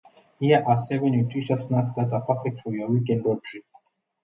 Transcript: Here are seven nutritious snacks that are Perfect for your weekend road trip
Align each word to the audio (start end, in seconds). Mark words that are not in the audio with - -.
Here 0.39 0.63
are 0.65 0.77
seven 0.77 1.11
nutritious 1.11 1.65
snacks 1.67 1.91
that 1.95 2.11
are 2.11 2.21
Perfect 2.25 2.61
for 2.61 2.73
your 2.73 2.89
weekend 2.89 3.23
road 3.23 3.43
trip 3.43 3.65